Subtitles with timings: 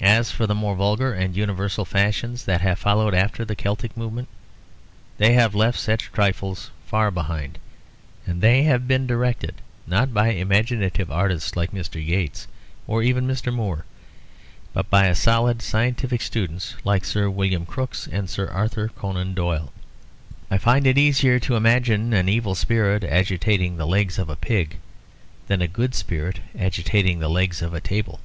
[0.00, 4.28] As for the more vulgar and universal fashions that have followed after the Celtic movement,
[5.18, 7.58] they have left such trifles far behind.
[8.26, 11.96] And they have been directed not by imaginative artists like Mr.
[12.02, 12.48] Yeats
[12.86, 13.52] or even Mr.
[13.52, 13.84] Moore,
[14.72, 19.74] but by solid scientific students like Sir William Crookes and Sir Arthur Conan Doyle.
[20.50, 24.78] I find it easier to imagine an evil spirit agitating the legs of a pig
[25.48, 28.20] than a good spirit agitating the legs of a table.